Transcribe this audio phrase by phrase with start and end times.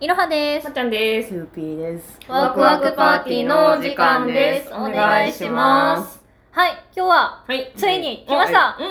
[0.00, 0.64] いろはです。
[0.64, 1.28] まっちゃんです。
[1.28, 2.18] ふゆぴーです。
[2.28, 4.70] ワクワクパーティーのお時間です。
[4.72, 6.20] お願いします。
[6.52, 7.72] はい、今日ははい。
[7.76, 8.86] ついに来ましたうん。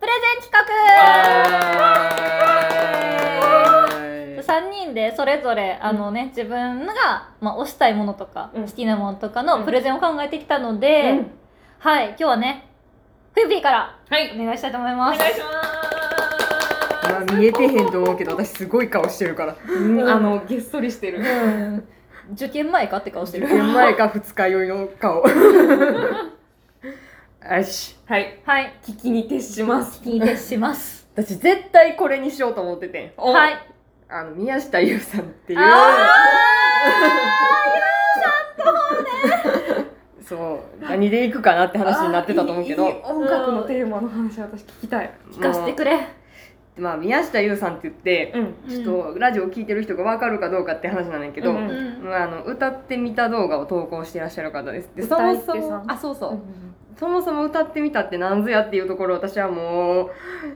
[0.00, 0.68] プレゼン企
[4.36, 4.42] 画。
[4.42, 6.94] 三人でそれぞれあのね、自分が
[7.40, 11.30] まあ推したいものとか、うん好きなものとかうんのプレゼンを考えてきたので、うん
[11.80, 12.68] はい、今日はね、
[13.34, 14.32] ふゆぴーからはい。
[14.40, 15.18] お願いしたいと思います。
[15.18, 15.44] 願いしま
[15.84, 15.87] す。
[17.08, 19.56] まあ見えてへんと思うけど私すごい顔してるから。
[19.68, 21.20] うんあの、げっそりしてる。
[21.20, 21.88] うん
[22.32, 23.48] 受験前かって顔してる。
[23.48, 25.24] 年前か二日酔いの顔。
[25.26, 25.32] よ
[27.64, 27.96] し。
[28.06, 28.38] はい。
[28.44, 30.02] はい、聞きに徹します。
[30.04, 31.08] 聞いてします。
[31.14, 33.58] 私絶対これにしようと思っててはい。
[34.10, 35.58] あの宮下優さんっていう。
[35.58, 35.64] あ
[40.24, 45.10] そう何でいくかなって話になってたと思うけど音楽のテーマの話、私聞きたい。
[45.32, 46.06] 聞かせてくれ。
[46.78, 48.84] まあ宮下優さんって言って、うん。
[48.84, 52.04] ちょっとラジオ聞いてる人が分かるかどうかって話なんだけど、うんうん。
[52.04, 54.90] まあ、あの歌ってみた動画を投稿していらっしゃる方です。
[54.94, 56.40] でそ歌もそもあそうそう、
[56.98, 60.10] そもそも歌ってみたってなんぞやっていうところを私はもう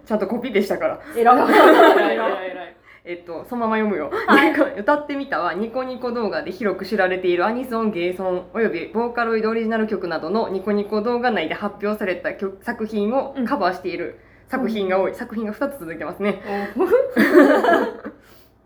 [0.05, 1.01] ちゃんとコピペしたから。
[1.17, 2.17] えら偉い。
[2.17, 2.77] 偉い。
[3.05, 4.53] えっとそのまま読むよ、はい。
[4.79, 14.21] 歌ってみたはニコニコ動画で広く知られているアニソンゲーソンおよびボーカロイドオリジナル曲などのニコニコ動画内で発表された曲作品をカバーしている
[14.53, 16.43] 作品が多い、作品が2つ続いてますね。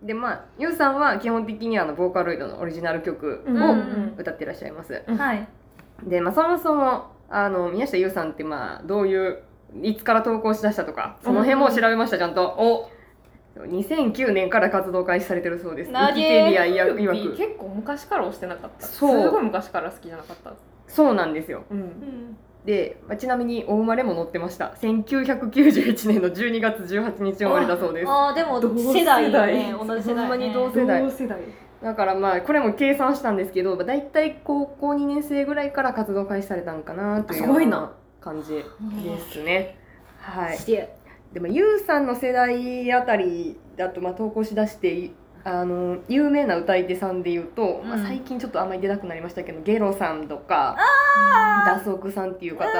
[0.03, 4.15] でまあゆうさんは基本的にあのボーカロイドのオリジナル曲うんをうん。
[4.19, 5.17] 歌ってらっしゃいます、うん。
[5.17, 5.49] はい。
[6.03, 9.39] で、まあ、そもそもあの宮下優さんってまあどういう
[9.83, 12.91] いつから投稿しだしたとかその辺も調べましたちゃんと、お。
[13.57, 15.91] 2009年から活動開始されてるそうです。
[15.91, 17.37] ウィキペディアいわいわく。
[17.37, 18.87] 結構昔から押してなかった。
[18.87, 19.23] そう。
[19.23, 20.53] すごい昔から好きじゃなかった。
[20.89, 21.65] そうなんですよ。
[21.71, 22.37] うん。
[22.67, 29.73] で、まあ、ちなみにお生まれも載ってました1991年の12月18日生まれだそうですああ、でも同世世代ね。
[29.73, 30.21] 同じ世代、ね。
[30.21, 31.39] ほんまに同世代同世代。
[31.83, 38.65] だからまあこれも計算したんですけどだいたい高校2年生ぐらいから活動開始されたんかなというすごいな感じで
[39.31, 39.79] すね
[40.19, 40.59] はい。
[41.33, 45.13] でもゆうさんの世代あたりだとまあ投稿しだして
[45.49, 48.03] あの有名な歌い手さんで言うと、まあ、うん。
[48.05, 50.77] 最近ちょっとあんまり出なくなりましたけどゲロさんとか
[51.65, 52.75] ダソクさんっていう方とか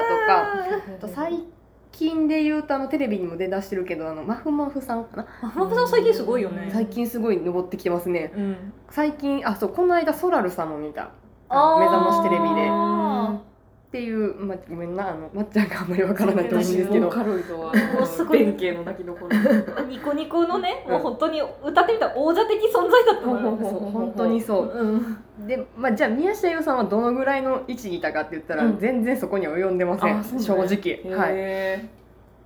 [0.97, 1.45] あと最
[1.93, 5.27] 近で言うとあのテレビにも出だしてるけどあのマフマフさんかな。
[5.43, 6.69] あ、マフさん最近すごいよね。
[6.73, 8.33] 最近すごい登ってきてますね。
[8.37, 8.73] うん。
[8.91, 11.11] 最近あそうこの間ソラルさんも見た
[11.49, 11.55] 目
[11.87, 12.69] 覚ましテレビで
[13.87, 17.09] っあていう、まあ、ごめんなあのまっちゃんがあんまりわからないと思うんですけど。
[17.09, 17.73] カロイドは。
[17.95, 18.45] もうすごい。
[18.45, 19.29] 弁慶の泣きどこ
[19.89, 20.93] ニコニコのね、うん。
[20.93, 24.73] もう本当に歌ってみたら王者的存在だった本当にそう。
[25.39, 25.47] うん。
[25.47, 28.79] で、まあ、じゃあ宮下優さんはどのぐらいの位置にいたかって言ったら、うん。
[28.79, 31.17] 全然そこには及んでません、正直。
[31.17, 31.33] はい。
[31.35, 31.89] へ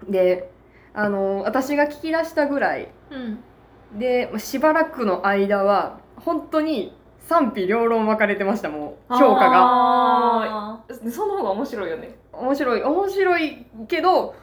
[0.09, 0.51] で
[0.93, 2.89] あの私が聞き出したぐらい。
[3.11, 3.99] うん。
[3.99, 6.95] でまあしばらくの間は本当に
[7.31, 10.83] 賛否両論分かれてましたもう評価が。
[11.13, 12.19] その方が面白いよね。
[12.33, 12.83] 面白い。
[12.83, 14.35] 面白いけど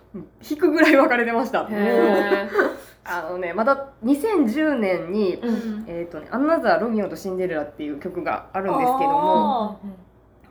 [0.49, 1.63] 引くぐらい分かれてました。
[1.63, 2.47] もうへ
[3.03, 5.85] あのねまだ2010年にーうん。
[5.87, 9.87] えっ、とね「アンナザー・ロミオとシンデレラ」っていう曲があるんですけどもあ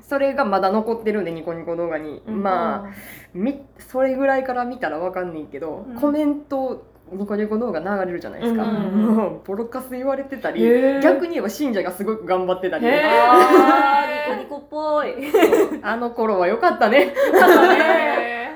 [0.02, 2.42] それがまだ残ってるんでニコニコ動画に、うん。
[2.42, 2.90] まあ
[3.32, 5.96] みそれぐらいから見たらわかんねんけど、うん。
[5.98, 11.00] コメントニコニコ動画流れるじゃないですか、うんうんもうボロカス言われてたり、へー。
[11.00, 14.34] 逆に言えば信者がすごく頑張ってたり、へー。
[14.34, 15.14] ニコニコっぽい。
[15.82, 17.04] あの頃は良かったね。
[17.04, 18.50] っへ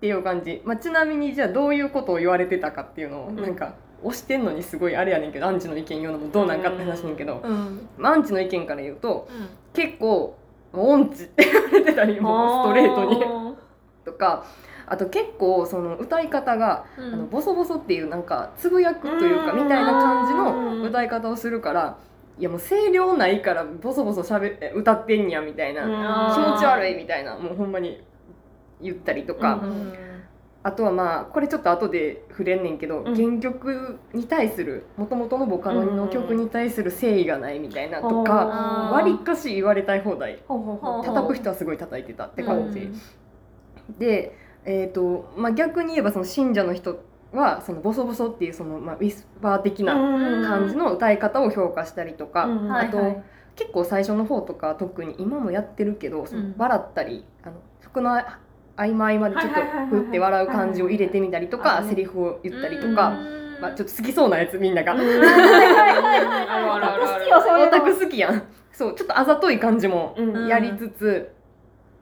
[0.00, 3.36] ていう感じ、まあ、ちなみにじゃあどういうことを言われてたかっていうのを、うん。
[3.36, 7.88] なんか押してんのにすごいあれやねんけどアンチの意見言うのもどうなんかって話ねんけど、うん。
[7.98, 9.28] まあアンチの意見から言うと
[9.72, 10.36] 結構
[10.72, 13.24] 音痴って言われてたりもうストレートに。
[14.04, 14.44] とか
[14.90, 17.30] あと結構その歌い方がうあのん。
[17.30, 19.62] ボソボソっていうなんかつぶやくというかうん。
[19.62, 21.96] みたいな感じの歌い方をするから
[22.38, 25.82] いやもう声量ないからボソボソしゃべ歌ってんやみたいな
[26.30, 28.02] あ気ー持ち悪いみたいなもうほんまに
[28.80, 29.92] 言ったりとか、うん。
[30.62, 33.14] あとはまあこれちょっと後で触れんねんけど、うん。
[33.14, 38.32] 原曲に対するもともとのボカロの曲に対する誠意がないみたいなとか
[38.92, 40.38] わりかし言われたい放題。
[41.04, 42.80] 叩く人はすごい叩いてたって感じ。
[42.80, 43.98] うん。
[43.98, 47.02] で、えーとまあ、逆に言えばその信者の人
[47.32, 52.68] はそのボソボソっていうその、まあ、ウィスパー的な感じの歌い方を評価したりとか、うん。
[52.68, 53.22] はいあと
[53.56, 58.24] 結構最初の方とか特に今もやってるけどそのうん笑ったり、あの服の合
[58.76, 63.40] 間合間でちょっとはいはいはいはいふって笑う感じを入れてみたりとあかセリフを言ったりとか、うん。
[63.60, 64.94] まあ、ちょっと好きそうなやつみんなが。
[64.94, 64.96] オ
[67.70, 68.42] タク好きやん。
[68.72, 71.30] そうちょっとあざとい感じもうんやりつつ、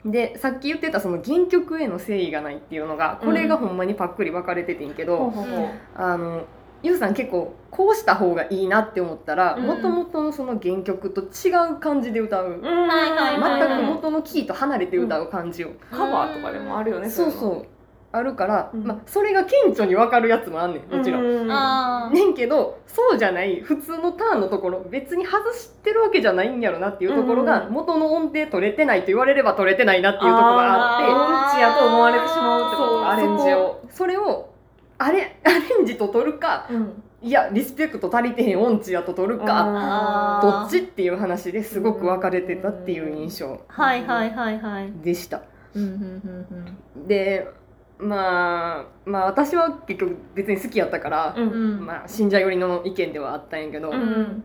[0.05, 5.69] でさっき言ってたその原曲への誠意がないっていうのがこれがほんまにパックリ分かれててんけど、ほうほうほう。
[5.95, 6.45] あの
[6.81, 9.67] ゆうさん結構こうした方がいいなって思ったらうん。
[9.67, 12.63] もともとのその原曲と違う感じで歌う、うん。
[12.63, 17.65] はいはいはい全く元のキーと離れて歌う感じを、カバーとかでもあるよねそうそう
[18.11, 18.83] あるから、うん。
[18.83, 21.23] まあ、それが顕著に分かるやつもあんねんもちろん。
[21.23, 22.13] うん。
[22.13, 27.73] ねんけどそうじゃない普通のターンのところ別に外してるわけじゃないんやろなっていうところが、うん。
[27.73, 33.09] 元の音程取れてないと言われれば取れてないなっていうところがあって音痴やと思われてしまうってこと。
[33.09, 34.49] アレンジをそれを
[34.97, 37.03] あれアレンジと取るかうん。
[37.21, 44.91] いやリスペクト足りてへん音痴やと取るか、どっちっていう話ですごく分かれてたっていう印象はいはいはいはい。
[45.03, 45.41] でした。
[45.75, 47.07] うんうんうんうん。
[47.07, 47.51] で
[47.99, 51.49] まあまあ私は結局別に好きやったから、うん。
[51.49, 54.43] うんまあ信者寄りの意見ではあったんやけど、うん。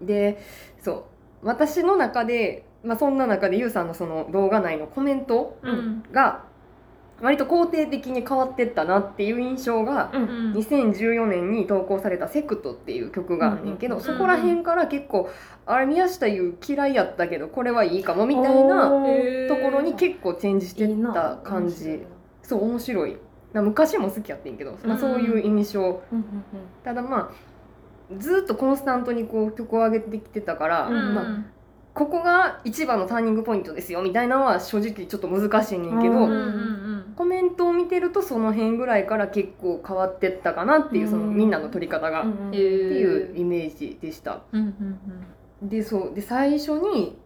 [0.00, 0.38] で
[0.78, 1.04] そう
[1.42, 6.04] 私の中で、まあ、そんな中でゆうさんのその動画内のコメントうん。
[6.12, 6.44] が
[7.20, 10.22] 割と肯定的に変わってったなっていう印象が、うん。
[10.22, 14.00] うん2014年に投稿された「セクト」っていう曲があんねんけど、うん。
[14.00, 15.28] そこら辺から結構
[15.66, 22.04] あれ宮下優嫌いやったけどこれはいいかもみたいなところに結構チェンジしてった感じ
[22.46, 23.16] そう面白い。
[23.52, 26.24] な昔も好きやってんけど、まあ、そういう印象、うんうん
[26.84, 27.30] ただまあ
[28.18, 31.44] ずっとコンスタントにこう曲を上げてきてたから、うんまあ、
[31.92, 42.50] ここが一番のターニングポイントですよみたいなのは正直ちょっと難しいねんけど、うんうんうんコメントを見てるとその辺ぐらいから結構変わってったかなっていうそのうんみんなの取り方が、っうんうん。
[42.50, 44.42] ていうイメージでした。
[44.52, 44.74] うん
[45.62, 46.14] うんでそう。
[46.14, 47.18] で最初に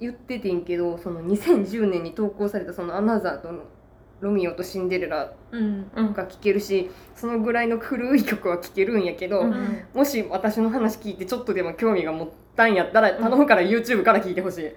[0.00, 3.60] 言っててんけどその2010年に投稿されたその「アナザー」との
[4.20, 5.90] 「ロミオとシンデレラうん。
[5.94, 9.84] うん」が聴けるしそのぐらいの古い曲は聴けるんやけど、うん。
[9.94, 14.72] もし私の話聞いてちょっとでも興味が持ったんやったら頼むから YouTube から聞いてほしい、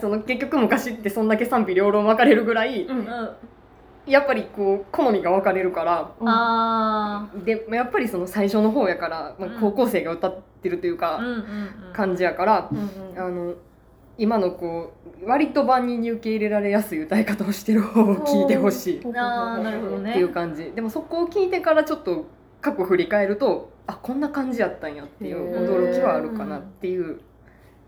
[0.00, 2.86] その結局昔ってそんだけ賛否両論分かれるぐらい
[4.06, 9.60] やっぱりこう好みが分かれるからあでやっぱりその最初の方やから、まあうん。
[9.60, 11.20] 高校生が歌ってるというか、
[11.92, 12.70] 感じやから、
[13.16, 13.54] あの
[14.16, 19.06] 今のこう割と万人に受け入れられやすい歌い方をしてる方を聞いてほしい。
[19.08, 20.12] なるほどね。
[20.12, 20.72] ていう感じ。
[20.72, 22.26] でもそこを聞いてからちょっと
[22.60, 27.20] 過去振り返るとあこんな感じやったんやっていう驚きはあるかなっていう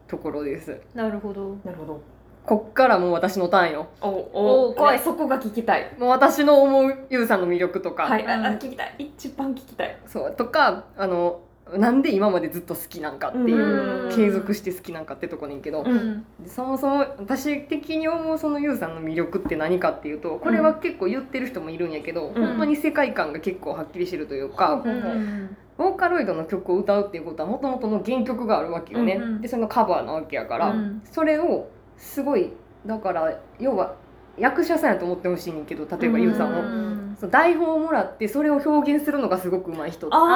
[0.09, 0.81] ところです。
[0.95, 1.57] なるほど。
[1.65, 2.03] なるほど。
[2.45, 3.89] こっからもう私のターンよ。
[4.01, 4.99] おおお怖い。
[5.01, 5.97] そこが聞きたい。
[5.99, 8.95] もう私の思うゆうさんの魅力とか、はいあ聞きたい。
[8.99, 9.99] 一番聞きたい。
[10.07, 11.41] そうとかあの
[11.75, 16.25] なんで今までずっと好きなんかっていう、うん継続して好きなんかってとこねんけど、うん。
[16.47, 22.35] そもそも私的に思うそのゆうさんの魅力って何かっていうとこれは結構言ってる人もいるんやけど、ん。
[22.35, 24.91] ほんまに世界観が結構はっきりしてるというか、うん。
[24.91, 25.57] うん。
[25.77, 29.23] ボーカロイドの曲を歌うっていうことはもともとの原曲があるわけよね、うん。
[29.23, 29.41] うん。
[29.43, 31.03] でそのカバーなわけやから、うん。
[31.05, 31.69] それを
[31.99, 32.53] すごい
[32.87, 33.97] だから要は
[34.39, 40.33] 役者さんやと思ってほしいねんけど例えばゆうさんを、うんその台本をもらってそれを表現するのがすごく上手い人っていうイメ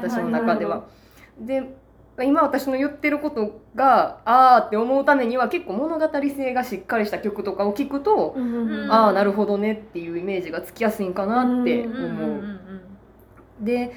[0.00, 0.84] ジ私の中では。
[1.38, 1.76] で
[2.22, 11.98] 今私の言ってることがあーって思うためには結構物語性がしっかりした曲とかを聞くと、うんああなるほどねっていうイメージがつきやすいんかなって思う。
[11.98, 12.64] うんうんうん
[13.60, 13.92] で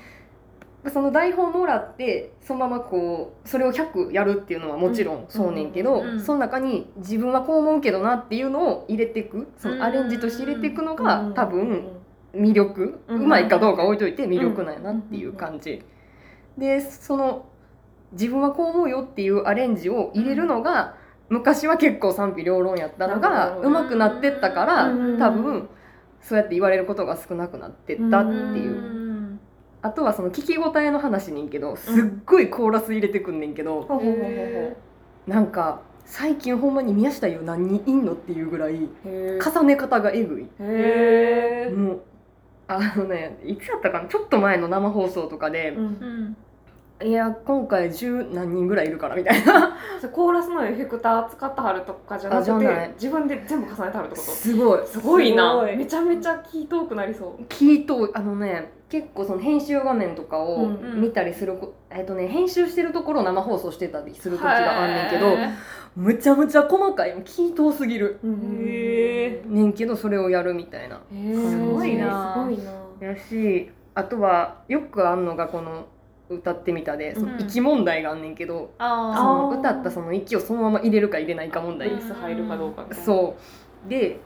[0.89, 6.07] その台本もらってそのままこうそれを100やるっていうのはもちろんそうねんけど、うん。
[6.07, 6.21] うん。
[6.21, 11.89] その中に自分はこう思うけどなっていうのを入れていくそのアレンジとして入れていくのが多分
[12.33, 15.83] 魅力ううんまいかどうか置いといて魅力なんやなっていう感じ。
[16.57, 17.45] でその
[18.13, 20.95] 自分はこう思うよっていうアレンジを入れるのが
[21.29, 25.19] 昔は結構賛否両論やったのが上手くなってったからうん。
[25.19, 25.69] 多分
[26.21, 28.91] そうやって言われることが少なくなってったっていう。
[28.91, 28.96] うん
[29.81, 34.77] あとはその聞き応えの話ねんけどすっごいコーラス入れてくんねんけどほうほうほうほ
[35.27, 40.43] なんか最近ほんまに宮下優何人いんのっていうぐらい重ね方がえぐい。
[41.73, 42.01] もう
[42.67, 44.07] あのねいつやったかな？
[44.07, 45.83] ちょっと前の生放送とかでうん。
[45.83, 46.37] うん
[47.03, 49.77] いや今回十何人ぐらいいるからみたいな。
[50.11, 54.21] コーラスのエフェクター使ってはるとかじゃなくて自分で全部重ねてはるってこと。
[54.31, 54.87] すごい。
[54.87, 55.61] すごいな。
[55.63, 57.43] めちゃめちゃ聞い遠くなりそう。
[57.43, 65.49] 聞いとあのね結構その編集画面とかをうん見たりするこ、えっとね編集してるところを生放送してたりする時があんねんけどへ
[65.95, 68.19] むちゃむちゃ細かい聞い遠すぎる。
[68.23, 70.99] へへねんけどそれをやるみたいな。
[71.13, 72.33] えすごいな。
[72.33, 73.07] すごいな。
[73.07, 75.85] やしあとはよくあんのがこの
[76.29, 83.35] 歌ってみたで、そのうん息問題があんねんけど、そあの歌ったその息をそのまま入れるか入れないか問題、ベース入るかどうかそ
[83.85, 83.89] う。
[83.89, 84.19] で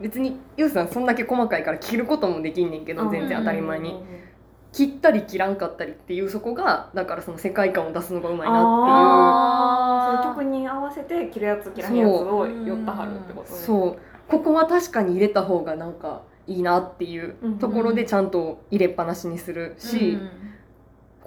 [0.00, 4.02] 別にゆうさんそんだけ細かいから切ることもできんねんけど全然当たり前に、
[4.72, 10.16] 切ったり切らんかったりっていうそこがだからその世界観を出すのがうまいなあー。
[10.16, 13.44] そあの曲に合わせて切るやつ切らへんやつを寄ったはるってことね。
[13.44, 13.98] っていうそう。
[14.28, 20.22] ここは確かに入れた方がなんかいいなっていうところでちゃんと入れっぱなしにするし、こ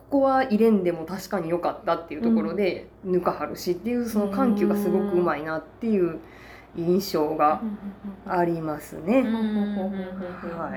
[0.09, 6.19] こは入れんでも確かに良かったっていうところで抜かはるしっていうその緩急がすごくうまいなっていう
[6.75, 7.61] 印象が
[8.27, 9.23] ありますね。
[9.23, 10.75] は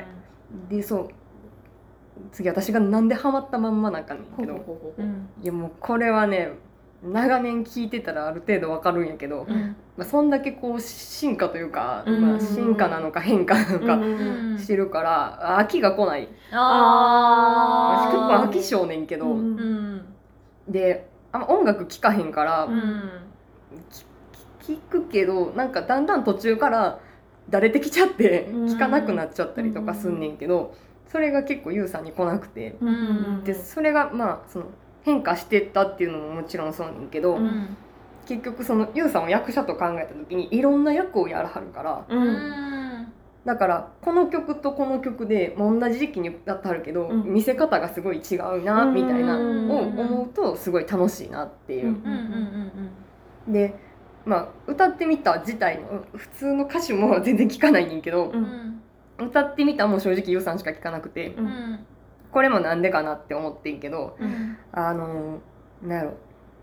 [0.71, 0.75] い。
[0.75, 1.09] でそう。
[2.33, 4.55] 次私がなんでハマったまんまなんかねんけど。
[5.43, 6.53] いやもうこれはね
[7.03, 9.47] 長年聞いてたらある程度わかるんやけど、
[9.97, 12.21] まあ、そんだけこう進化というか、うん。
[12.21, 14.59] まあ、進化なのか変化なのかうん。
[14.59, 16.29] してるから、飽きが来ない。
[16.53, 19.59] あ私結構飽きし性ねんけど、うん。
[19.59, 20.05] うん
[20.69, 23.11] であんま音楽聴かへんから、うん。
[24.61, 27.01] 聞くけどなんかだんだん途中から
[27.49, 28.67] だれてきちゃってうん。
[28.67, 30.75] 聞かなくなっちゃったりとかすんねんけど、
[31.07, 33.45] それが結構ユウさんに来なくて、ん。
[33.45, 34.67] でそれがまあその
[35.09, 37.77] 変化してったっていうのももちろんそうねんけど、うん。
[38.27, 42.05] 結局そのユウさんを役者と考えた時にいろんな役をやらはるから。
[42.09, 42.25] ううん。
[42.25, 43.13] ん
[43.47, 47.25] だからこの曲とこの曲で、まあ、同じ時期に歌ってはるけど、うん。
[47.25, 51.97] 見せ方がすごい違うなみたいなを思うとすごい楽しいなっていう。
[53.49, 53.75] で
[54.27, 58.31] まあ歌ってみた自体の普通の歌手も全然聞かないねんけど、
[59.19, 61.35] 歌ってみたも正直ユウさんしか聞かなくて
[62.31, 64.59] これもなんでかなって思ってんけどうん。
[64.73, 65.39] あの
[65.83, 66.15] なんやろ。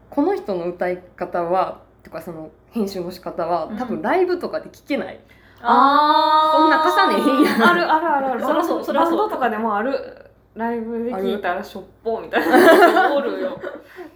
[0.09, 5.19] この人の歌い方はとかその編集の仕方は多分ライブとかで聞けない、
[5.61, 6.59] あー。
[6.59, 7.69] そんな重ねへんやん。
[7.69, 8.41] あるあるあるある。
[8.45, 9.17] そらそうそらそう。
[9.17, 13.21] バンドとかでもあるライブで聞いたらしょっぽみたいな。
[13.21, 13.39] る。
[13.41, 13.59] よ。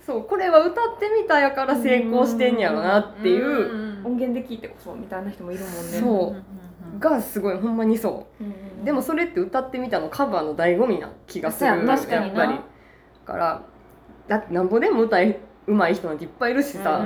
[0.06, 3.90] そうこれは歌ってみたやから成功してんやろなっていう。
[4.06, 5.80] 音源で聞いてこそみたいな人もいるもんね。
[6.00, 8.44] そうがすごいほんまにそう。
[8.44, 11.86] うんでもそれって歌ってみたのカバーの醍醐味な気がする。
[11.86, 12.54] 確かやっぱり。
[12.56, 12.60] だ
[13.26, 13.62] から
[14.28, 17.06] だってなんぼでも歌いうまい人なんていっぱいいるしさ、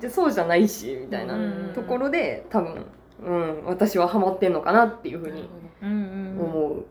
[0.00, 2.84] でそうじゃないしみたいなうんところで多分、
[3.24, 5.48] うん、私はハマってんのかなっていうふうに
[5.82, 6.84] うんうん思う、うん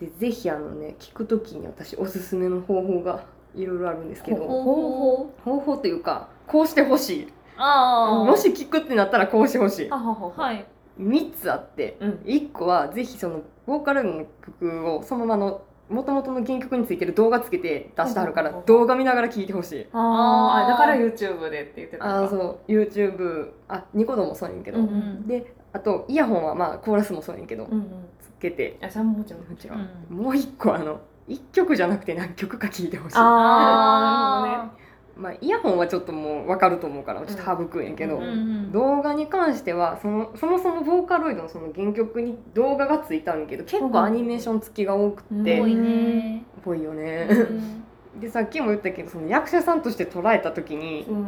[0.00, 3.22] でぜひあのね聞く時に私おすすめの方法が
[3.54, 4.46] いろいろあるんですけど。
[4.46, 5.30] 方法？
[5.44, 7.32] 方法というかこうしてほしい。
[7.58, 9.90] ああもし聞くってなったらこうしてほしい。
[9.90, 10.64] ははははい
[11.00, 12.10] 3つあってうん。
[12.24, 19.86] 1個はぜひそのボーカルの曲をそのままの元々の原曲についてる動画つけて出してあるから動画見ながら聴いてほしい。
[19.92, 22.70] あーあだから YouTube でって言ってたあそう。
[22.70, 27.86] YouTube あニコ動もそうやねんけど、うんうんであとイヤホンはまあコーラスもそうやねんけど、うんうん。
[28.20, 28.76] つけて。
[28.82, 29.42] あそれももちろん。
[29.48, 30.16] もちろん、うん。
[30.16, 33.16] もう1個あの1曲じゃなくて何曲か聴いてほしい。
[33.16, 34.89] ああなるほどね
[35.20, 38.72] まあ、イヤホンはちょっともう分かると思うからちょっと省くんやけど、ううんうん。
[38.72, 46.44] 動画に関してはそのそもそもボーカロイドのその原曲に動画がついたんやけど結構アニメーション付きが多くうんて、多いね。
[46.64, 47.84] ぽいよね、うん。
[48.20, 51.24] でさっきも言ったけどその役者さんとして捉えた時にうんうん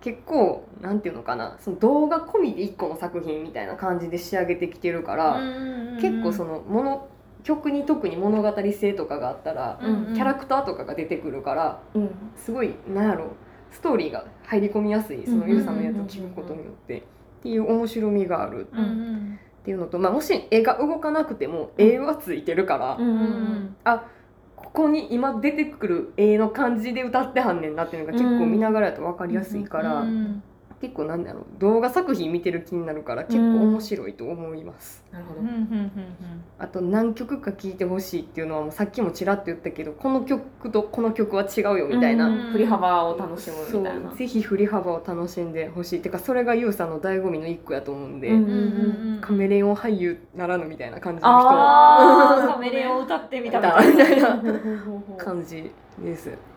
[0.00, 5.40] 結構なんていうのかなその動画込みで1個の作品みたいな感じで仕上げてきてるから、
[5.98, 7.08] 結構そののもの
[7.44, 12.10] 曲に特に物語性とかがあったら、うんキャラクターとかが出てくるからうん。
[12.34, 13.36] すごいなんやろ
[13.70, 15.76] ストーリーが入り込みやすいそのうんユウさん。
[15.76, 17.02] のやつを聞くことによってっ
[17.42, 18.66] ていう面白みがある。
[18.72, 19.38] うんうん。
[19.60, 23.76] っていうのと、まあ、もし絵が動かなくても絵はついてるから、うんうんうん。
[24.56, 30.42] ここに今出てくる絵の感じで歌ってはんねんなっていうのが結構見ながらやと分かりやすいから、うん
[30.84, 35.02] 結構なんだろう動画作品見てる気になるから結構面白いと思います。
[35.10, 35.40] なるほど。
[35.40, 35.90] うんうん
[36.58, 42.52] あと何曲か聴いてほしいっていうのはもうさっきもちらっと言ったけどこの曲とこの曲は違うよみたいな、うん。
[42.52, 44.12] 振り幅を楽しむそみたいな。
[44.12, 44.16] う。
[44.16, 45.98] ぜひ振り幅を楽しんでほしい。
[46.00, 49.20] ってかそれがユウさんの醍醐味の一個やと思うんで、うんうんうんうん。
[49.22, 51.48] カメレオン俳優ならぬみたいな感じの人。
[51.48, 54.42] カメレオン歌ってみたみみたいな
[55.16, 56.53] 感じです。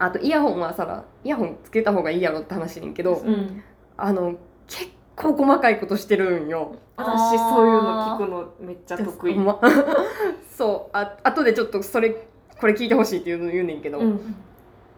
[0.00, 3.62] あとイヤホンはさらイヤホンつけた方がいいやろって話ねんけど、うん。
[3.98, 4.34] あの
[4.66, 6.74] 結構細かいことしてるんよ。
[6.96, 9.34] 私そういうの聞くのめっちゃ得意。
[9.34, 9.60] ま
[10.56, 10.96] そう。
[10.96, 12.10] あ後でちょっとそれ
[12.58, 14.34] これ聞いてほしいっていうの言うねんけど、うん。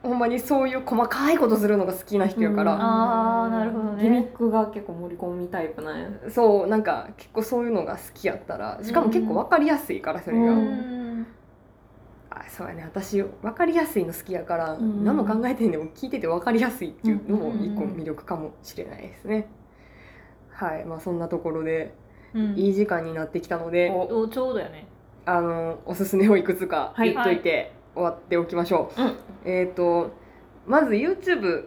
[0.04, 4.02] ほんまにそういう細かいことするのが好きな人やから、あーなるほどね。
[4.04, 6.08] ギミックが結構盛り込みタイプなんや。
[6.28, 6.66] そう。
[6.68, 11.26] なんか結構そういうのが好きやったらしかも結構分かりやすいからそれが、ううん
[12.40, 12.82] あそうやね。
[12.84, 15.04] 私分かりやすいの好きやから、うん。
[15.04, 19.48] 何も考えてんでも聞いてて分かりやすいっていうのも一個魅力かもしれないですね、
[20.50, 20.84] はい。
[20.84, 21.94] まあそんなところで
[22.34, 22.58] うん。
[22.58, 24.86] いい時間になってきたので、おおちょうどやね。
[25.24, 27.12] あのおすすめをいくつかはい。
[27.12, 29.16] 言っといて終わっておきましょう、うん。
[29.44, 30.12] えっ、と
[30.66, 31.66] まず YouTube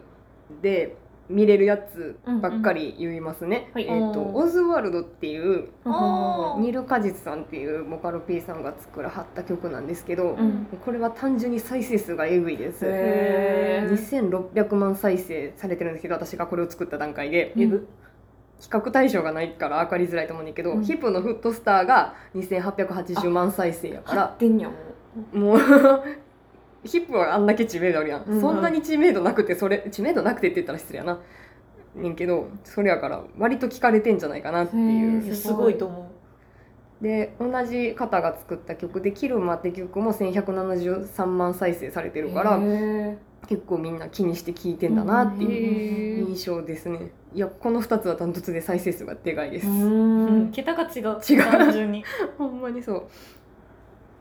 [0.62, 0.96] で
[1.28, 5.68] 見れるやつばっかり言いますね、うんうんえっ、とオズワルドっていう
[6.58, 10.66] ニルカジツさんっていうボカロ P さんが作らはった曲なんですけど、うん。
[10.84, 12.84] これは単純に再生数がえぐいです。
[12.84, 14.50] へー。
[14.52, 17.52] 2600万再生されてるんですけど私がこれを作った段階で。
[17.56, 17.88] えぐ。
[18.58, 20.84] 比較対象がないから分かりづらいと思うねんだけど、うん。
[20.84, 24.36] ヒップのフットスターが2880万再生やから。
[25.32, 25.58] もう
[26.86, 31.20] ヒップはあんだけ知名度あるやん、うんそんなに知名度なくてそれ知名度なくてって言ったら失礼やな。
[31.94, 35.34] ねんけどそれやから割と聞かれてんじゃないかなっていう。
[35.34, 36.10] すごいと思
[37.00, 47.12] で同じ方が作った曲で「キルマ」って曲も1173万再生されてるからへ結構みんな気にして聴いてんだなってういう印象ですね。
[47.34, 49.66] いやこの2つはダントツで再生数がでかいです、
[50.52, 51.20] 桁が違う。
[51.28, 51.42] 違う。
[51.42, 52.02] 単純に。
[52.38, 53.02] ほんまにそう。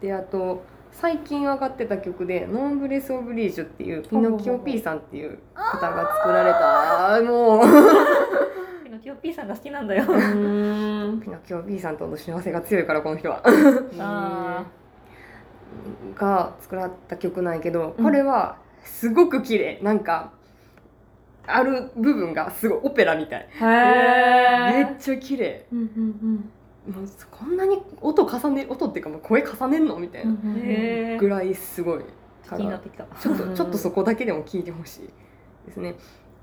[0.01, 0.63] であと
[0.95, 7.61] 最近上がってた曲で「ノンブレス・オブ・リージュ」っていうピノキオ P さんっていう方が作られたもう。
[8.85, 10.05] ピノキオ P さんが好きなんだよ。
[10.07, 11.21] うん。
[11.21, 13.41] ピノキオ P さんとの幸せが強いからこの人は。
[13.99, 14.63] あ
[16.15, 18.05] が作られた曲なんやけどうん。
[18.05, 19.79] これはすごく綺麗。
[19.81, 20.31] なんか
[21.45, 23.47] ある部分がすごいオペラみたい。
[23.51, 25.67] へめえっちゃ綺麗。
[25.73, 26.49] うんうん
[26.87, 29.97] もうこんなに音重ね音っていうかもう声重ねんの？
[29.97, 30.33] みたいな。
[31.19, 31.99] ぐらいすごい
[32.47, 32.79] から
[33.19, 35.09] ちょっと ちょっとそこだけでも聴いてほしい
[35.65, 35.95] ですね。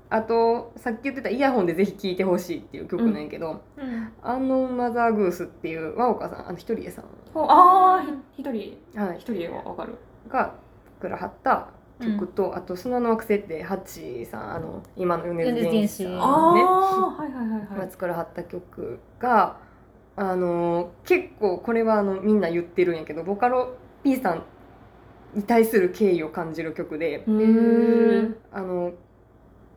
[0.09, 8.05] あとさっき言ってたイヤホンでぜひ聴いてほしいっていう曲なんやけどうん「アンノンマザーグース」っていう和岡さんあの一人さん、ああ
[8.37, 8.77] 一人。
[8.95, 9.95] はい、一人はわかる。
[10.29, 10.53] が
[10.95, 11.67] 作らはった
[11.99, 17.79] 曲と、あと「砂の惑星」ってハッチーさんあの今の米津玄師さんはいはいはいはい。
[17.79, 19.57] が作らはった曲が
[20.15, 24.43] あの結構これはあのみんな言ってるんやけどボカロ P さん
[25.33, 28.93] に対する敬意を感じる曲で、うんあの、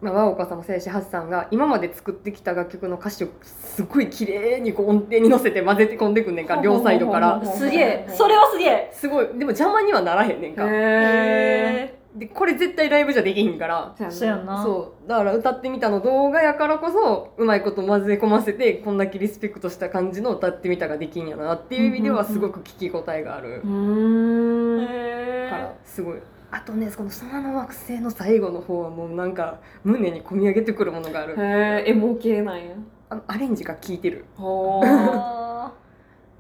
[0.03, 7.43] まあ、和岡さんもそうやしハッさんが今まで作ってきた楽曲の歌詞をすごい綺麗にこう音程に乗せて混ぜて込んでくんねんか両サイドから。
[7.45, 8.09] すげえ。
[8.15, 8.91] それはすげえ。
[8.93, 9.27] すごい。
[9.29, 10.65] でも邪魔にはならへんねんか。
[10.67, 13.95] へでこれ絶対ライブじゃできひんから。
[14.01, 14.63] えそうやな。
[14.63, 15.09] そう。
[15.09, 23.61] だから歌ってみたの動画やからこそうまいこと混ぜ込ませてこんだけリスペクトした感じの歌ってみたができんやなっていう意味ではすごく聞き応えがある。
[23.63, 24.83] うん。
[24.83, 26.19] へからすごい。
[26.51, 31.35] あとねこの「砂の惑星」の最後の方はもうなんか胸に込み上げてくるものがある。
[31.37, 32.75] へえエモ系なんや。
[33.11, 34.25] あのアレンジが効いてる。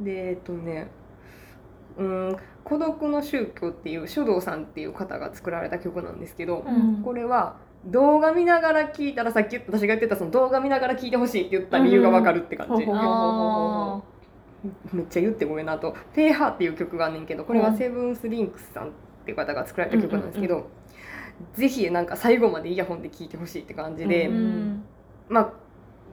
[0.00, 0.88] でえっとね
[1.98, 7.02] うん「孤独の宗教」っていう書道さんっていう方が作られた曲なんですけど、うん。
[7.04, 7.54] これは
[7.86, 12.84] 動画見ながら聞いたらさっき私が言ってたその動画見ながら聞いてほしいって言った理由がわかるって感じ、
[14.92, 18.90] めっちゃ言ってごめんなあと「ペーハー」っていう曲があんねんけどこれはうんセブンスリンクスさんっ
[19.24, 20.66] ていう方が作られた曲なんですけど、
[21.54, 24.82] ぜひなんか最後までイヤホンで聴いてほしいって感じで、ーうん。
[25.28, 25.52] まあ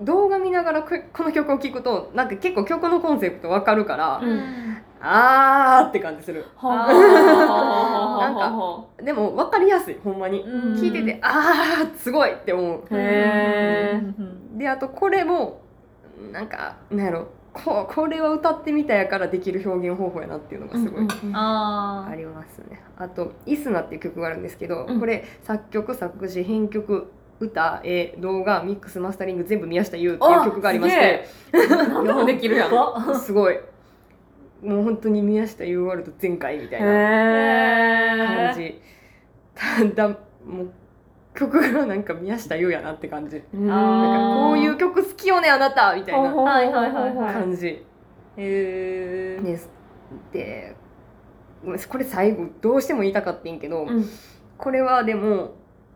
[0.01, 6.45] 動画見ながらここの曲を聴くとなんか結構曲のコンセプトわかるから、うんあーって感じする。
[6.57, 9.97] あなんかでも分かりやすい。
[10.01, 10.41] ほんまに。
[10.41, 10.73] うん。
[10.75, 12.83] 聞いててあーすごいって思う。
[12.91, 14.57] へうん。
[14.57, 15.61] であとこれも
[16.31, 17.27] なんかなんやろ。
[17.51, 22.81] ここれは歌ってみたやからできる表現方法やなっていうのがすごいあありますね。
[22.97, 24.99] あと「イスナ」っていう曲があるんですけど、うん。
[24.99, 31.25] これ作曲作詞編曲歌絵動画ミックスマスタリング全部宮下優っていう曲がありまして。
[31.51, 32.71] 何 でもできるやん。
[32.73, 33.59] あすごい
[34.63, 38.81] もう本当に宮下優ワールド全開みたいなへ感じ。
[39.53, 40.07] ただ
[40.45, 40.71] もう
[41.35, 43.43] 曲がなんか宮下優やなって感じ。
[43.53, 43.67] うん。
[43.67, 43.77] なん
[44.13, 47.85] かこういう曲好きよねあなたみたいなはいはいはいはい感じ
[48.37, 49.69] へーです
[50.31, 50.75] で
[51.89, 54.09] これ最後どうしても言いたかったんけど、うん。
[54.57, 55.55] これはでも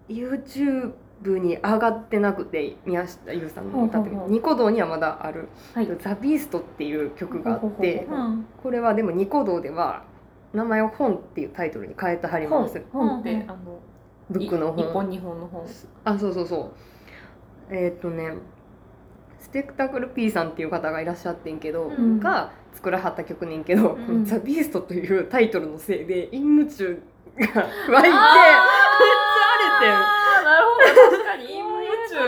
[0.10, 0.94] YouTube
[1.26, 5.50] に上がってなくて宮下優さんの歌ってニコ動にはまだある。
[5.74, 8.08] はい「ザ・ビーストっていう曲があって
[8.62, 10.04] これはでもニコ動では
[10.54, 12.82] 名前を「本」っていうタイトルに変えてはります。
[12.92, 13.58] 本ってうんあの
[14.30, 15.66] ブックの一本本二本の本。
[16.04, 16.72] あそうそうそう。
[17.70, 18.34] えーっとね
[19.40, 22.20] スペクタクル P さんっていう方がいらっしゃってんけど、うん。
[22.20, 24.06] が作らはった曲ねんけど「うん。
[24.06, 27.02] このザ・ビーストというタイトルのせいで陰夢中
[27.38, 28.88] が湧いてあー。
[29.80, 30.17] なるほど確かに陰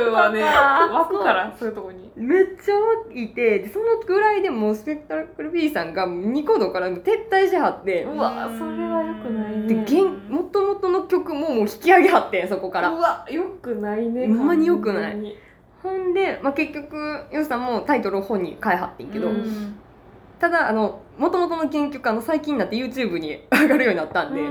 [0.09, 2.09] はね湧くからそういうとこに。
[2.15, 9.67] めっちゃ湧いてでそのぐらいでもうスペクタクル B さんがニコ動から撤退しはってうわそれはよくないね。
[9.67, 12.89] で現もともとの曲ももう引き上げはってんそこから。
[12.89, 15.35] うわよくないねほんまによくない。
[15.81, 16.97] ほんで、まあ、結局
[17.31, 19.79] ヨウさんもタイトルを本に変えはってんけど、うん。
[20.39, 24.41] ただあのもともとの原曲あの最近になって YouTube に上がるようになったんで、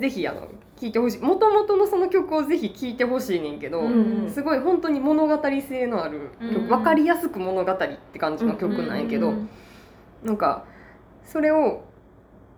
[0.00, 0.48] ぜひあの
[0.84, 1.18] 聴いてほしい。
[1.20, 3.88] もともとのその曲をぜひ聴いてほしいねんけど、う
[4.26, 7.76] んすごい本当に物語性のある曲、うん分かりやすく物語っ
[8.12, 9.48] て感じの曲なんやけど、うん
[10.22, 10.64] なんか
[11.24, 11.84] それを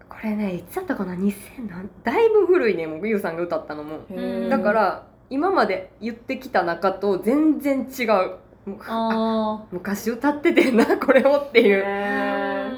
[0.08, 4.00] これねいつだったかな？2000何だいぶ古いねもうゆうさんが歌ったのも。
[4.48, 8.36] だから今まで言ってきた中と全然違う。
[9.70, 11.84] 昔歌っててんなこれをっていう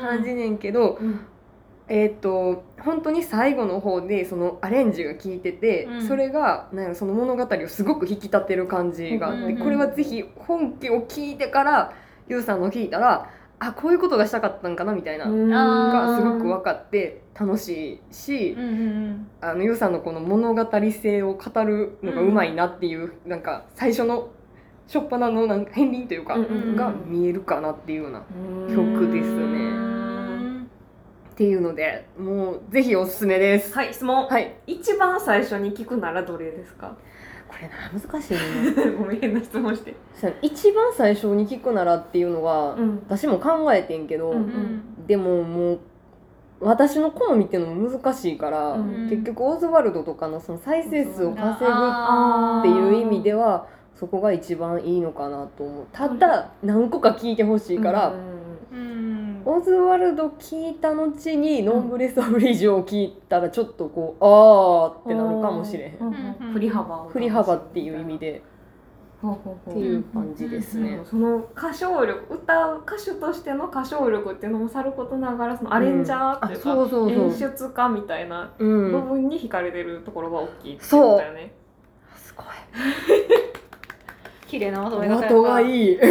[0.00, 1.20] 感じねんけど、うん
[1.88, 6.07] えーっと本当に最後の方でそのアレンジが効いてて、うん。
[6.07, 11.92] それがなんやろその物語をすごく引き立てる感じがあって、うんうんうんこれはぜひ本家を聞いてから
[12.29, 15.48] ゆうさんの聞いたらあこういうことがしたかったんかなみたいな、うん。
[15.48, 24.29] がすごく分かって楽しいし、うんうんあのゆうさんのこの物語性を語るのがうまいなっていう、なんか最初の
[24.87, 26.77] 初っ端のなんか片鱗というか、うんうんうん。
[26.77, 28.22] が見えるかなっていうような
[28.68, 29.44] 曲ですね。
[29.72, 29.77] うん
[31.38, 33.72] ていうのでもうぜひおすすめです。
[33.72, 36.96] はい質問、はい、一番最初に聞くならどれですか？
[37.46, 38.92] これな難しいね。
[38.98, 39.94] ごめん変な質問して。
[40.42, 43.03] 一番最初に聞くならっていうのが、ん。
[43.09, 45.07] 私も考えてんけど、うんうん。
[45.07, 45.79] でももう
[46.61, 49.09] 私の好みっていうのも難しいから、うん。
[49.09, 55.87] 結局オズワルドとかのその再生数を稼ぐっていう意味ではそこが一番いいのかなと思う。
[55.92, 58.38] ただ何個か聞いてほしいから、うん
[59.50, 68.42] オズワルド聞いた後にノンブレス・オブ・リージョンを聞いたらちょっとこうあーってなるかもしれへんうんうん振り幅を振り幅っていう意味で
[69.26, 71.00] っていう感じですね。
[71.04, 81.54] その歌唱力歌う歌手としての歌唱力っていうのもさることながらそのアレンジャーっていうか、うんあそうそうそう演出家みたいなう部ん、分に惹かれてるところが大きいってことだよね。
[82.16, 82.46] すごい
[84.48, 85.98] 綺麗なまとめ方的がいい。
[85.98, 86.08] 的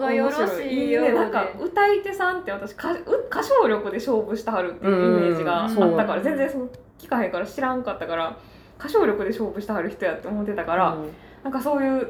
[0.00, 2.96] がよろしいよねなんか歌い手さんって私歌う
[3.30, 6.20] 歌唱力で勝負してはるっていうイメージがあったうんから。
[6.20, 8.36] 全然その聞かへんから知らんかったから
[8.78, 10.96] 歌唱力で勝負してはる人やって思ってたから、
[11.42, 12.08] なんかそういう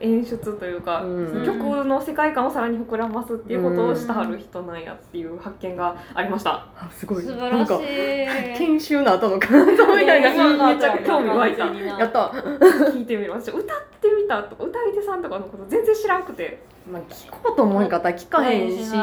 [0.00, 1.44] 演出というか、うん。
[1.44, 6.66] 曲の世界観をさらに膨らますっていうことをしてはる人なんやっていう発見がありました。
[6.76, 7.22] あすごい。
[7.22, 7.86] 素晴なんからしい
[8.58, 11.66] 研修の後の感想みたいなねめっちゃ興味湧いた。
[11.66, 12.18] やった、
[12.92, 13.62] 聞いてみる私歌っ
[14.00, 16.62] てみたとか歌い手さんとかのこと全然知らんくて。
[16.90, 18.96] まあ、聞こうと思うんかったら聞かへんし、で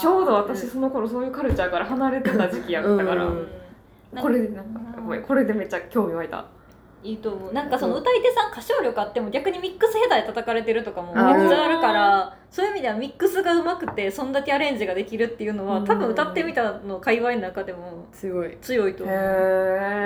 [0.00, 3.46] ちょうど私その頃そういうカルチャーから離れてた時期やったから、うん。
[4.20, 6.46] これでなんかごめんこれでめっちゃ興味湧いた。
[7.02, 7.52] いいと思う。
[7.52, 18.58] なんかその歌い手さん歌唱力あっても逆にミックス下手で叩かれてるとかもめっあるちゃあるからそういう意味ではミックスがうまくてそんだけアレンジができるっていうのは多分歌ってみたの界隈の中でもすごい。
[18.60, 19.16] 強いと思う。
[19.16, 19.18] へ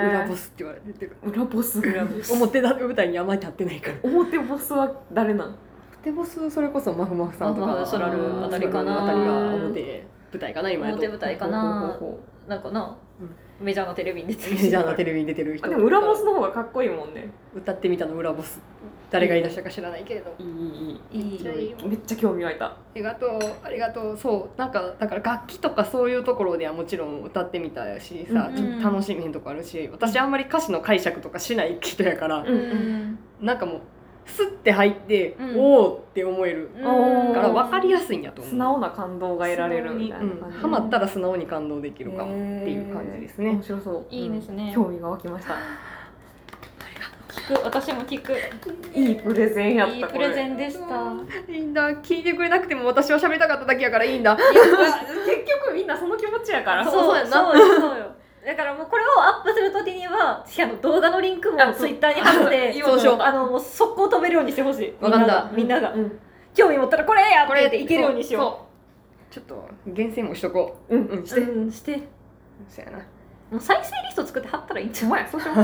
[0.09, 1.17] 裏ボスって言われてる。
[1.23, 1.79] 裏ボス。
[1.79, 2.31] 裏ボス。
[2.31, 3.97] 表だ舞台にあまり立ってないから。
[4.03, 5.57] 表ボスは誰なん？
[5.95, 7.81] 表ボスそれこそマフマフさんとか。
[7.81, 10.99] あたりかなあたりが表舞台かな今やと。
[10.99, 11.61] 表舞台かな。
[11.61, 15.69] ほうほうほうほなんかな、うんメジャーなテレビに出てるメジャーなテレビに出てる人。
[15.69, 17.29] でも裏ボスの方がかっこいいもんね。
[17.55, 18.59] 歌ってみたの裏ボス。
[19.11, 20.35] 誰がいらっしゃるか知らないけれど。
[20.39, 20.47] いい
[21.11, 21.87] いいいい。
[21.87, 22.65] めっちゃ興味湧いた。
[22.65, 23.39] ありがとう。
[23.63, 24.17] ありがとう。
[24.17, 24.59] そう。
[24.59, 33.81] なんかだから楽器とかそういうところではもちろん歌ってみたしさ、うんうん、楽しみへんとこあるし私あんまり歌詞の解釈とかしない人やから、うんうん、なんかもう
[34.25, 35.59] スッて入って、うん。
[35.59, 36.69] おおって思える。
[37.33, 38.51] から分かりやすいんやと思う。
[38.51, 43.51] 素直な感動が得られるみたいなうん、感じ、ハマったら素直に感動できるかもっていう感じですね。
[43.51, 43.63] 面。
[43.63, 44.05] 白そう。
[44.09, 44.71] いいですね。
[44.73, 45.55] 興味が湧きました。
[47.29, 47.63] 聞く。
[47.63, 48.33] 私も聞く。
[48.93, 51.51] いいプレゼンやったいいプレゼンでした。
[51.51, 51.89] いいんだ。
[51.91, 54.35] 聞いてくれなくても私は喋りたかっただけやからいいんだ。
[54.41, 54.47] 結
[55.65, 56.83] 局みんなその気持ちやから。
[56.83, 57.29] そうそうやな。
[57.29, 58.14] そうよ
[58.45, 64.93] だからもうこれをアップするときにはあの動画のリンクもあツイッターに貼って言おうしようあのもう速攻飛べるようにしてほしい。
[65.01, 65.51] わかった。
[65.55, 65.91] みんなが。
[65.91, 66.09] みんなが。
[66.09, 66.19] うん。
[66.53, 68.65] 興味持ったらこれやって言っていけるようにしよ
[69.31, 70.95] ちょっと厳選もしとこう。
[70.95, 71.05] ん。
[71.05, 71.07] う。
[71.15, 71.41] うんうして。
[71.41, 71.99] うんして。
[72.69, 72.97] そやな。
[73.51, 75.55] もう再生リスト作って貼ったらいいんじゃおない前そうしよう。
[75.55, 75.61] 素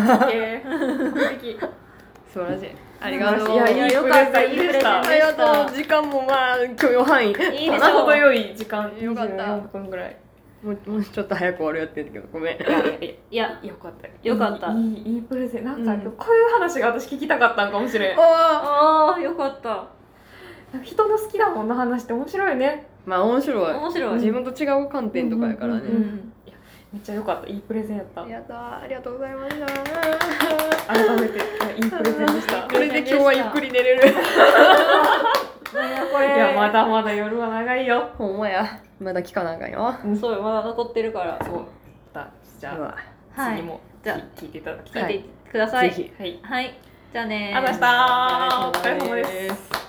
[2.39, 2.69] 晴らしい。
[2.99, 3.53] ありがとう。
[3.53, 5.75] いやいいよかったいいプレゼンありがとう。
[5.75, 7.29] 時間もまあ許容範囲。
[7.29, 7.79] いいでしょう。
[8.05, 8.91] 程よい時間。
[8.99, 9.33] よかった。
[9.33, 10.17] 24分ぐらい
[10.63, 12.57] もうもうちょっと早く終わるやってんだけどごめん。
[13.31, 14.07] いやよかった。
[14.27, 14.71] よかった。
[14.71, 15.65] いいいいいいプレゼン。
[15.65, 16.01] なんか、うん。
[16.01, 18.19] こういう話が私聞きたかったんかもしれん。
[18.19, 19.87] あああよかった。
[20.83, 22.87] 人の好きなもんの話って面白いね。
[23.05, 23.73] まあ面白い。
[23.73, 24.13] 面白い。
[24.15, 25.81] 自分と違う観点とかやからね。
[25.81, 26.33] うんうん
[26.91, 27.47] めっちゃ良かった。
[27.47, 28.23] いいプレゼンやった。
[28.23, 29.65] ありがとうありがとうございました。
[30.93, 32.63] 改めていいプレゼンでした。
[32.63, 34.13] これで今日はゆっくり寝れる。
[35.73, 38.09] いやまだまだ夜は長いよ。
[38.17, 38.81] ほんまや。
[38.99, 39.95] まだ聞かなあかんよ。
[40.19, 40.41] そうよ。
[40.41, 41.39] まだ残ってるから。
[41.43, 41.65] そうま
[42.13, 42.29] た
[42.59, 42.95] じゃ
[43.35, 43.79] あ、次も。
[44.03, 44.17] じゃあ。
[44.35, 45.13] 聞いていただきたい。
[45.13, 45.89] 聞いてください。
[45.89, 46.13] ぜひ。
[46.17, 46.39] はい。
[46.41, 46.77] はい。
[47.13, 48.03] じゃあねありがとうございま
[48.43, 48.67] した。
[48.67, 49.71] お疲れ様です